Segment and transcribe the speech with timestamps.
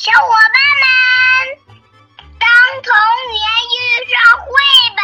[0.00, 0.88] 小伙伴们，
[2.38, 2.46] 当
[2.84, 2.94] 童
[3.32, 3.42] 年
[3.74, 4.46] 遇上绘
[4.94, 5.02] 本，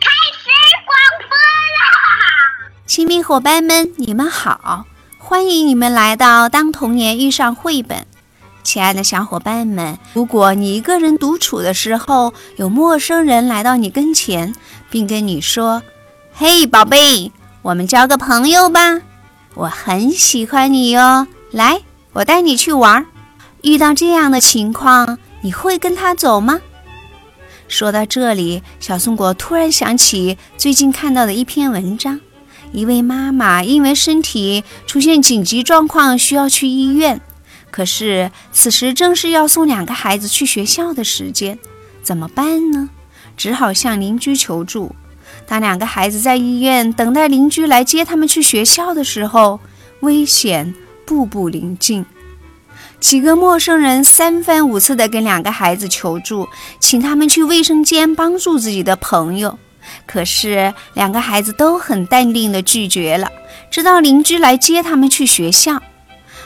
[0.00, 0.48] 开始
[0.86, 0.96] 广
[1.28, 1.36] 播
[1.76, 2.80] 啦！
[2.86, 4.86] 亲密伙伴们，你们好，
[5.18, 7.98] 欢迎你们来到《当童年遇上绘本》。
[8.62, 14.54] 亲爱的小伙伴们，如果你一个人独处的时候，有陌生人来到你跟前，
[14.88, 15.82] 并跟你说
[16.32, 17.30] ：“嘿，宝贝，
[17.60, 19.02] 我们交个朋友吧，
[19.52, 21.82] 我很喜欢你哟，来，
[22.14, 23.04] 我带你去玩儿。”
[23.62, 26.60] 遇到这样的情况，你会跟他走吗？
[27.68, 32.20] 说到这里，小松果突然想起最近看到的一篇文章：
[32.72, 37.20] 一位妈妈因为身体出现紧急状况，需要去医院。
[37.70, 41.58] 可是此时正是要送两个孩子去学校的时间，
[42.02, 42.90] 怎么办呢？
[43.36, 44.94] 只好向邻居求助。
[45.46, 49.60] 当两个孩子在医院等待邻居来接他们去学校的时候，
[50.00, 50.74] 危险
[51.06, 52.04] 步步临近。
[53.00, 56.46] 几个陌生人三番五次地跟两个孩子求助，
[56.78, 59.58] 请他们去卫生间帮助自己的朋友。
[60.06, 63.32] 可是两个孩子都很淡定地拒绝了，
[63.70, 65.82] 直到邻居来接他们去学校。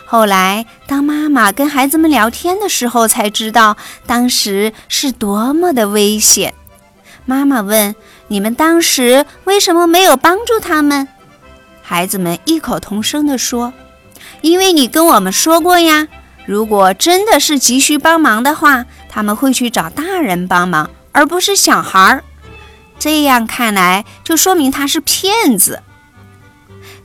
[0.07, 6.55] 后来，当妈妈跟孩子们聊天的时候，才知道当时是多么的危险。
[7.27, 7.97] 妈妈问
[8.29, 11.09] ：“你们当时为什么没有帮助他们？”
[11.83, 13.73] 孩子们异口同声地说
[14.41, 16.07] ：“因为你跟我们说过呀，
[16.47, 22.25] 如果真的是急需帮忙的话，他们会去找大人帮忙，而不是小孩儿。
[22.99, 25.83] 这样看来，就说明他是骗子。”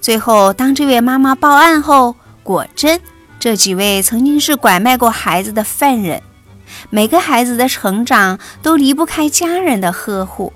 [0.01, 3.01] 最后，当这位妈妈报案后，果真，
[3.39, 6.21] 这几位曾经是拐卖过孩子的犯人。
[6.89, 10.53] 每个孩子的成长都离不开家人的呵护，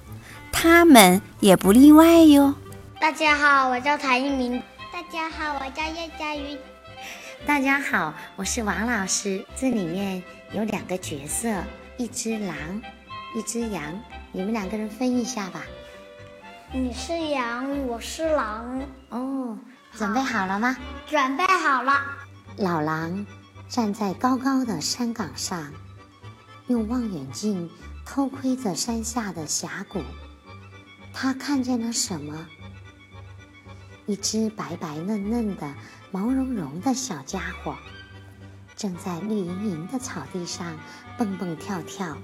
[0.51, 2.53] 他们也不例外哟。
[2.99, 4.61] 大家好，我叫谭一鸣。
[4.91, 6.57] 大家好，我叫叶佳瑜。
[7.45, 9.45] 大家好，我是王老师。
[9.53, 11.61] 这里面有两个角色，
[11.97, 12.55] 一只狼，
[13.35, 13.83] 一只羊。
[14.31, 15.61] 你们两个人分一下吧。
[16.71, 18.81] 你是羊，我是狼。
[19.09, 19.57] 哦。
[19.91, 20.77] 准备好了吗？
[21.05, 21.93] 准备好了。
[22.57, 23.25] 老狼
[23.67, 25.69] 站在高高的山岗上，
[26.67, 27.69] 用望远镜
[28.05, 30.01] 偷窥着山下的峡谷。
[31.13, 32.47] 他看见了什么？
[34.05, 35.73] 一只白白嫩嫩的、
[36.11, 37.75] 毛茸茸的小家伙，
[38.75, 40.77] 正在绿莹莹的草地上
[41.17, 42.17] 蹦蹦跳跳。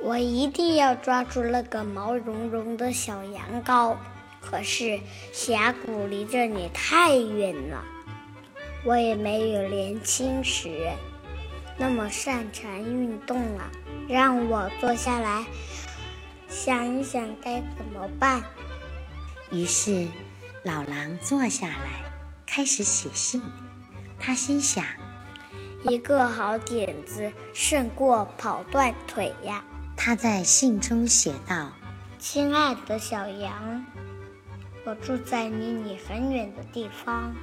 [0.00, 3.96] 我一定要抓住那个毛茸茸的小羊羔。
[4.40, 4.98] 可是
[5.32, 7.84] 峡谷离这里太远了，
[8.84, 10.90] 我也没有年轻时
[11.78, 13.70] 那么擅长运动了。
[14.08, 15.46] 让我坐下来
[16.52, 18.42] 想一想该怎么办。
[19.50, 20.06] 于是
[20.62, 22.04] 老狼坐下来
[22.46, 23.42] 开始写信。
[24.20, 24.84] 他心想：
[25.84, 29.64] 一个好点子胜过跑断腿呀。
[29.96, 31.72] 他在信中写道
[32.20, 33.84] ：“亲爱的小羊。”
[34.84, 37.34] 我住在离你很远的地方，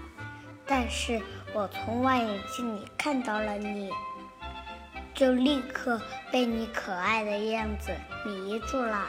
[0.68, 1.20] 但是
[1.54, 3.90] 我从望远镜里看到了你，
[5.20, 6.00] 就立刻
[6.32, 7.92] 被你可爱的样子
[8.26, 9.06] 迷住了。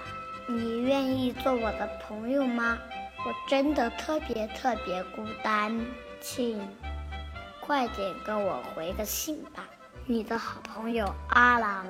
[0.48, 2.76] 你愿意做我的朋友吗？
[3.24, 5.80] 我真的特别特别孤单，
[6.20, 6.60] 请
[7.60, 9.68] 快点跟我回个信吧。
[10.04, 11.86] 你的好朋友阿郎。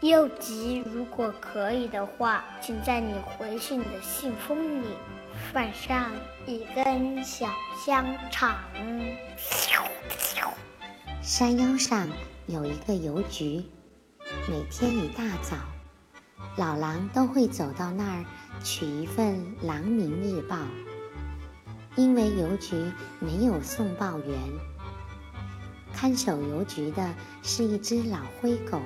[0.00, 4.86] 又急，如果可以的话，请在你回信的信封里。
[5.52, 6.10] 放上
[6.46, 7.46] 一根小
[7.84, 8.54] 香肠。
[11.20, 12.08] 山腰上
[12.50, 13.62] 有一个邮局，
[14.48, 15.56] 每天一大早，
[16.56, 18.24] 老狼都会走到那儿
[18.64, 20.56] 取一份《狼民日报》。
[21.94, 22.74] 因为邮局
[23.20, 24.36] 没有送报员，
[25.94, 28.80] 看守邮局的是一只老灰狗。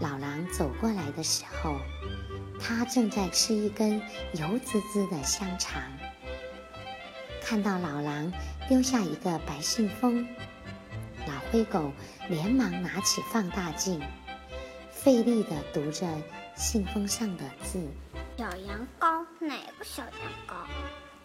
[0.00, 1.76] 老狼走过来的时候。
[2.64, 4.00] 它正在吃一根
[4.34, 5.82] 油滋滋的香肠，
[7.42, 8.32] 看到老狼
[8.68, 10.24] 丢下一个白信封，
[11.52, 11.92] 灰狗
[12.30, 14.00] 连忙拿起放大镜，
[14.90, 16.08] 费力地读着
[16.56, 17.78] 信封上的字
[18.38, 20.12] ：“小羊羔，哪个小羊
[20.48, 20.54] 羔？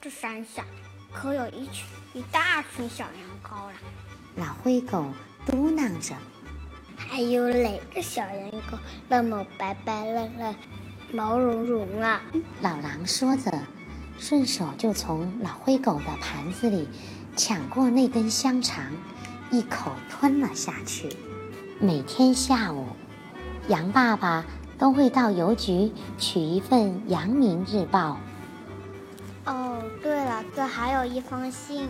[0.02, 0.66] 这山下
[1.14, 3.74] 可有一群一大群小羊羔了。”
[4.36, 5.06] 老灰狗
[5.46, 6.14] 嘟囔着
[6.98, 8.78] ：“还有哪个小羊羔
[9.08, 10.56] 那么白白嫩嫩？”
[11.14, 12.22] 毛茸茸啊！
[12.60, 13.50] 老狼说着，
[14.20, 16.90] 顺手就从老灰狗的盘子里
[17.38, 18.92] 抢过那根香肠，
[19.52, 21.10] 一口吞了下去。
[21.80, 22.88] 每天下午，
[23.68, 24.44] 羊爸爸
[24.78, 28.18] 都会到邮局取一份《阳明日报》。
[29.52, 31.88] 哦，对了，这还有一封信。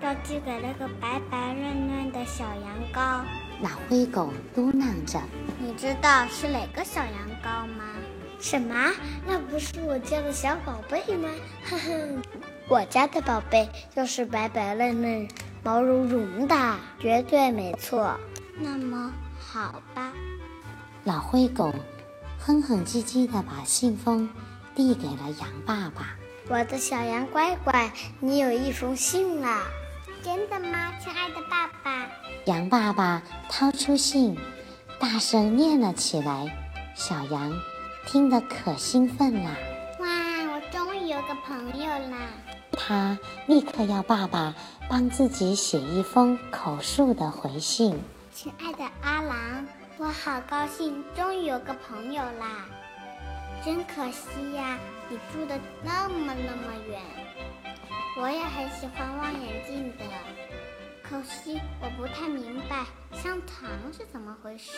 [0.00, 3.24] 要寄给那个白白嫩嫩的小羊羔。
[3.60, 5.20] 老灰狗嘟囔着
[5.58, 7.12] ：“你知道是哪个小羊
[7.42, 7.84] 羔吗
[8.38, 8.92] ？”“什么？
[9.26, 11.28] 那不是我家的小宝贝吗
[11.68, 12.22] ？”“哼哼，
[12.68, 15.28] 我家的宝贝就是白白嫩嫩、
[15.62, 18.18] 毛茸茸的，绝对没错。
[18.58, 20.12] ”“那么好吧。”
[21.04, 21.72] 老灰狗
[22.38, 24.28] 哼哼唧唧地把信封
[24.74, 26.16] 递给了羊爸爸。
[26.48, 27.90] “我的小羊乖乖，
[28.20, 29.62] 你有一封信啦
[30.24, 32.06] ！”“真的吗，亲爱的爸爸？”
[32.46, 34.36] 羊爸爸掏出信，
[34.98, 36.56] 大声念了起来。
[36.94, 37.52] 小羊
[38.06, 39.50] 听得可兴奋了。
[40.00, 40.08] 哇，
[40.52, 42.16] 我终于有个朋友啦！
[42.78, 44.54] 他立刻要爸爸
[44.88, 48.00] 帮自己写一封口述的回信。
[48.32, 49.66] 亲爱的阿郎，
[49.98, 52.64] 我好高兴，终于有个朋友啦！
[53.64, 54.78] 真可惜呀，
[55.08, 57.00] 你住的那么那么远。
[58.16, 60.04] 我也很喜欢望远镜的。
[61.02, 64.72] 可惜我不太明白香肠是怎么回事。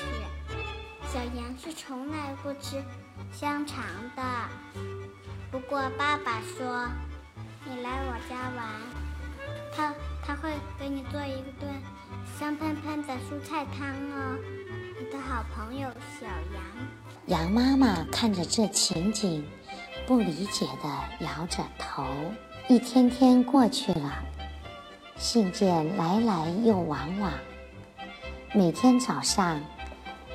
[1.12, 2.82] 小羊是从来不吃
[3.30, 3.84] 香肠
[4.16, 4.22] 的。
[5.50, 6.88] 不过爸爸说，
[7.62, 8.66] 你来我家玩，
[9.76, 11.70] 他他会给你做一顿
[12.38, 14.38] 香喷喷的蔬菜汤哦。
[14.98, 16.62] 你的好朋友小羊。
[17.26, 19.46] 羊妈妈看着这情景，
[20.06, 22.06] 不理解地摇着头。
[22.66, 24.24] 一天天过去了。
[25.16, 27.30] 信件来来又往往。
[28.54, 29.60] 每天早上，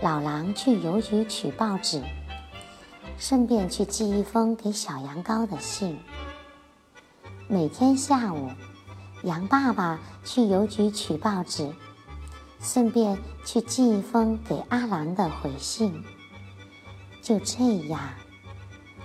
[0.01, 2.03] 老狼去邮局取报纸，
[3.17, 5.97] 顺便去寄一封给小羊羔的信。
[7.47, 8.49] 每天下午，
[9.21, 11.71] 羊爸爸去邮局取报纸，
[12.59, 16.03] 顺便去寄一封给阿郎的回信。
[17.21, 17.99] 就这样，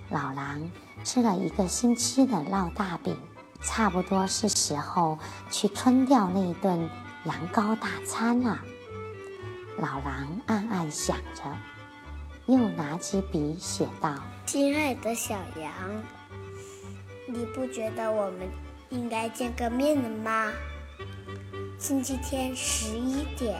[0.08, 0.70] 老狼
[1.04, 3.14] 吃了一个星期的烙大饼。
[3.62, 5.18] 差不多是时候
[5.50, 6.88] 去吞掉那一顿
[7.26, 8.58] 羊羔大餐了。
[9.76, 11.42] 老狼暗暗想着，
[12.46, 14.14] 又拿起笔写道
[14.46, 15.70] ：“亲爱的小羊，
[17.32, 18.50] 你不觉得我们
[18.88, 20.52] 应该见个面了吗？
[21.78, 23.56] 星期天十一点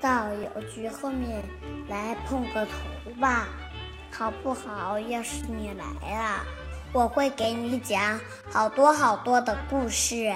[0.00, 1.42] 到邮局后面
[1.88, 3.48] 来碰个头吧，
[4.12, 5.00] 好不好？
[5.00, 6.44] 要是你来了。”
[6.94, 8.18] 我会给你讲
[8.50, 10.32] 好多好多的故事，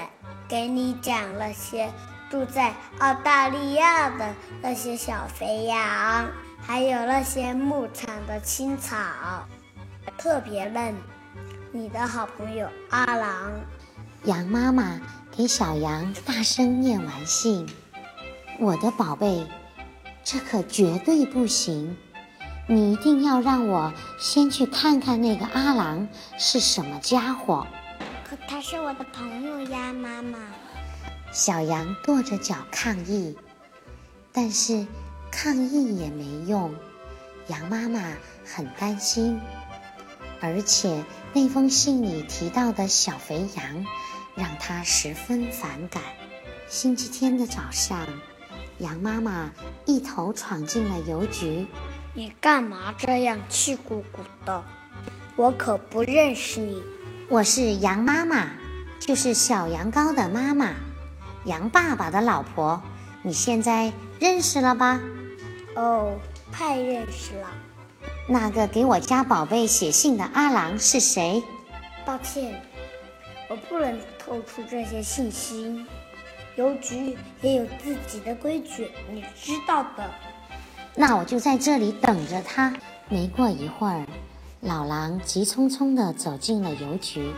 [0.49, 1.89] 给你讲那些
[2.29, 6.29] 住在澳大利亚的那些小肥羊，
[6.61, 8.97] 还有那些牧场的青草，
[10.19, 10.95] 特别嫩。
[11.75, 13.51] 你的好朋友阿郎，
[14.25, 15.01] 羊妈妈
[15.35, 17.67] 给小羊大声念完信
[18.61, 19.47] ：“我的宝贝，
[20.23, 21.97] 这可绝对不行。”
[22.69, 26.07] 你一定要让我先去看看那个阿郎
[26.39, 27.67] 是什么家伙。
[28.29, 30.39] 可他是我的朋友呀，妈妈。
[31.33, 33.35] 小羊跺着脚抗议，
[34.31, 34.87] 但是
[35.31, 36.75] 抗议也没用。
[37.49, 37.99] 羊妈妈
[38.45, 39.41] 很担心，
[40.43, 43.87] 而且那封信里提到的小肥羊
[44.35, 46.03] 让他十分反感。
[46.69, 48.09] 星期天的早上，
[48.79, 49.53] 羊妈妈
[49.87, 51.65] 一头闯进了邮局。
[52.13, 54.65] 你干嘛这样气鼓鼓的？
[55.37, 56.83] 我可不认识你。
[57.29, 58.51] 我是羊妈妈，
[58.99, 60.75] 就是小羊羔的妈妈，
[61.45, 62.83] 羊爸爸的老婆。
[63.23, 65.01] 你现在认识了吧？
[65.77, 66.19] 哦，
[66.51, 67.49] 太认识了。
[68.29, 71.43] 那个给我家宝贝写信的阿郎是谁？
[72.05, 72.63] 抱歉，
[73.49, 75.85] 我不能透出这些信息。
[76.57, 80.09] 邮局也有自己的规矩，你知道的。
[80.95, 82.73] 那我就在这里等着他。
[83.09, 84.07] 没过一会儿，
[84.61, 87.33] 老狼急匆匆地走进了邮局。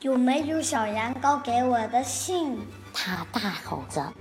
[0.00, 2.58] 有没有小羊羔给我的信？
[2.94, 4.12] 他大吼着，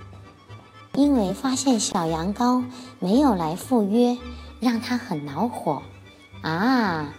[0.93, 2.63] 因为发现小羊羔
[2.99, 4.17] 没有来赴约，
[4.59, 5.81] 让他很恼火。
[6.41, 7.13] 啊，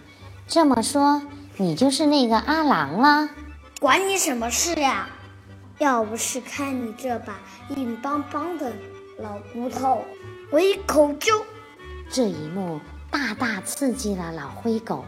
[0.47, 1.21] 这么说
[1.57, 3.29] 你就是那个阿郎了？
[3.79, 5.07] 管你什么事呀！
[5.79, 8.71] 要不是看你这把硬邦邦的
[9.19, 10.03] 老骨头。
[10.51, 11.43] 我一口就……
[12.11, 15.05] 这一幕大大刺激了老灰狗。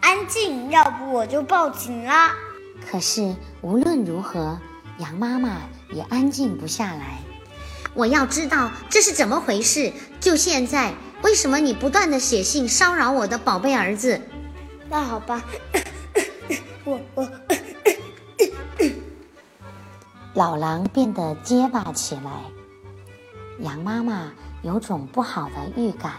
[0.00, 2.34] 安静，要不我就报警啦！
[2.90, 4.58] 可是无论如何，
[4.98, 5.58] 羊妈妈
[5.92, 7.18] 也安静不下来。
[7.94, 9.92] 我要知道这是怎么回事！
[10.20, 14.20] 就现在，为什么你不断的写信骚扰我的宝贝儿子？
[14.88, 15.42] 那好吧，
[16.84, 17.28] 我 我……
[20.34, 22.30] 老狼变得结巴起来。
[23.60, 24.32] 羊妈妈。
[24.62, 26.12] 有种不好的预感，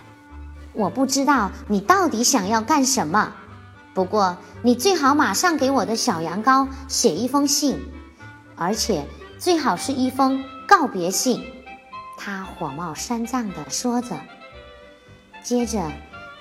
[0.74, 3.36] 我不知道你到底想要干什么。
[3.93, 7.79] 不过你最好马上给我的小羊羔写一封信，
[8.55, 9.05] 而且
[9.38, 11.43] 最好是一封告别信。
[12.17, 14.20] 他火冒三丈地说着。
[15.43, 15.91] 接着，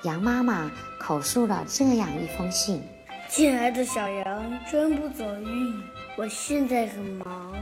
[0.02, 2.82] 羊妈妈口述了这样一封信
[3.28, 5.82] ：“亲爱的小羊，真不走运，
[6.16, 7.54] 我现在很忙，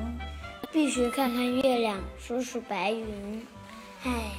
[0.73, 3.47] 必须看看月亮，数数白云。
[4.04, 4.30] 哎呀，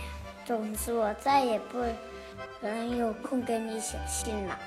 [0.45, 1.81] 总之我再也不
[2.59, 4.59] 能有空给你写信了。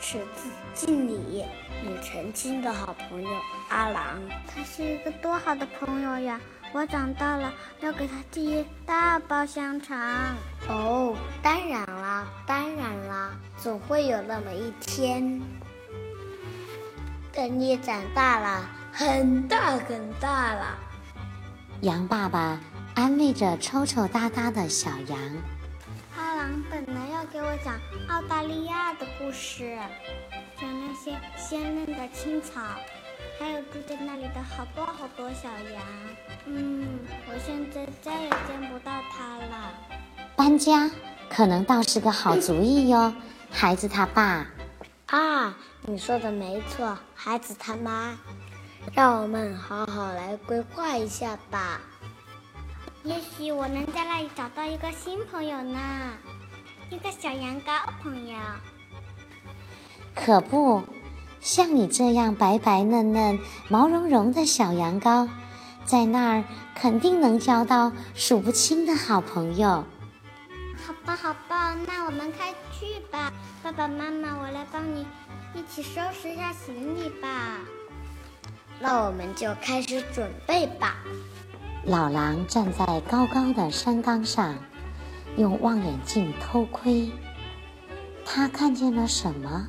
[0.00, 1.44] 此致敬礼，
[1.84, 3.30] 你曾经的好朋友
[3.68, 4.20] 阿郎。
[4.48, 6.40] 他是一个多好的朋友呀！
[6.74, 9.98] 我长大了要给他寄一大包香肠。
[10.68, 15.40] 哦，当然啦，当然啦，总会有那么一天，
[17.32, 20.78] 等你长大了，很大很大了。
[21.82, 22.58] 羊爸爸
[22.94, 25.18] 安慰着抽抽搭搭的小羊。
[26.16, 27.74] 阿郎本来要给我讲
[28.08, 29.76] 澳大利亚的故事，
[30.58, 32.60] 讲那些鲜嫩的青草，
[33.42, 35.82] 还有住在那里的好多好多小羊。
[36.46, 39.72] 嗯，我现在再也见不到它了。
[40.36, 40.88] 搬家
[41.28, 43.12] 可能倒是个好主意哟，
[43.50, 44.46] 孩子他爸。
[45.06, 48.16] 啊，你说的没错，孩子他妈。
[48.94, 51.80] 让我们好好来规划一下吧。
[53.02, 55.80] 也许我能在那里找到一个新朋友呢，
[56.90, 58.36] 一个小羊羔朋友。
[60.14, 60.84] 可不
[61.42, 63.36] 像你这样白白嫩嫩、
[63.68, 65.28] 毛茸茸的小羊羔，
[65.84, 69.84] 在那儿肯定能交到数不清的好朋友。
[70.86, 73.32] 好吧，好吧，那我们快去吧。
[73.60, 75.04] 爸爸妈妈，我来帮你
[75.52, 77.58] 一起收拾一下行李吧。
[78.78, 80.94] 那我们就开始准备吧。
[81.84, 84.54] 老狼站在高高的山岗上，
[85.36, 87.10] 用望远镜偷窥。
[88.24, 89.68] 他看见了什么？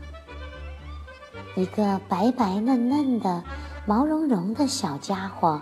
[1.55, 3.43] 一个白白嫩嫩的、
[3.85, 5.61] 毛茸茸的小家伙，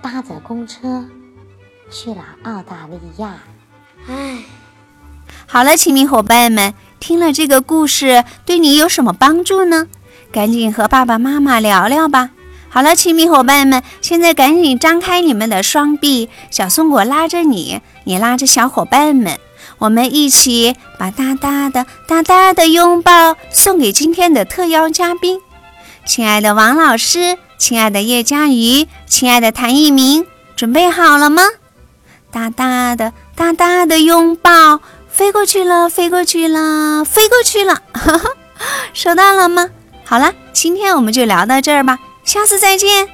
[0.00, 1.04] 搭着公车
[1.90, 3.34] 去了澳大利亚。
[4.08, 4.38] 唉，
[5.46, 9.86] 好了，亲密伙伴们，听了这个故事，对你有什么帮助呢？
[10.32, 12.30] 赶紧和爸爸妈妈聊聊吧。
[12.70, 19.38] 好了，亲密伙伴们，现在赶紧张开你们的双臂，小松果拉着你，你拉着小伙伴们，
[19.82, 25.40] 我们一起把大大的、大大的拥抱送给今天的特邀嘉宾，
[26.06, 30.24] 亲爱的王老师，亲爱的叶佳瑜，亲爱的谭一鸣，
[30.54, 31.42] 准备好了吗？
[32.30, 38.30] 大大的、大大的拥抱，飞过去了，飞过去了，飞过去了，哈哈，
[38.94, 39.68] 收到了吗？
[40.04, 41.98] 好了，今天我们就聊到这儿吧。
[42.22, 43.08] 下次再见。